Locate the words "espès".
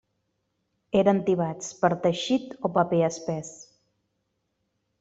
3.11-3.55